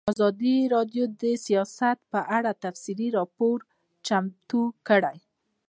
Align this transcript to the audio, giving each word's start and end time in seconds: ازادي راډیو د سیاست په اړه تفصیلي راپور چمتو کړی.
ازادي 0.13 0.57
راډیو 0.75 1.03
د 1.21 1.23
سیاست 1.45 1.97
په 2.11 2.19
اړه 2.37 2.51
تفصیلي 2.63 3.07
راپور 3.17 3.57
چمتو 4.07 4.63
کړی. 4.87 5.17